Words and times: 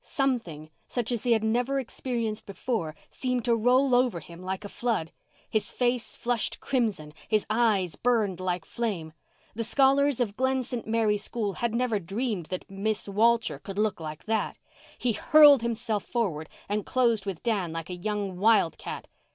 Something, 0.03 0.71
such 0.87 1.11
as 1.11 1.25
he 1.25 1.33
had 1.33 1.43
never 1.43 1.77
experienced 1.79 2.47
before, 2.47 2.95
seemed 3.11 3.45
to 3.45 3.55
roll 3.55 3.93
over 3.93 4.19
him 4.19 4.41
like 4.41 4.65
a 4.65 4.69
flood. 4.69 5.11
His 5.47 5.71
face 5.71 6.15
flushed 6.15 6.59
crimson, 6.59 7.13
his 7.27 7.45
eyes 7.51 7.95
burned 7.95 8.39
like 8.39 8.65
flame. 8.65 9.13
The 9.53 9.63
scholars 9.63 10.19
of 10.19 10.35
Glen 10.35 10.63
St. 10.63 10.87
Mary 10.87 11.17
school 11.17 11.53
had 11.53 11.75
never 11.75 11.99
dreamed 11.99 12.47
that 12.47 12.67
"Miss 12.67 13.07
Walter" 13.07 13.59
could 13.59 13.77
look 13.77 13.99
like 13.99 14.25
that. 14.25 14.57
He 14.97 15.11
hurled 15.13 15.61
himself 15.61 16.03
forward 16.03 16.49
and 16.67 16.83
closed 16.83 17.27
with 17.27 17.43
Dan 17.43 17.71
like 17.71 17.91
a 17.91 17.95
young 17.95 18.39
wildcat. 18.39 19.07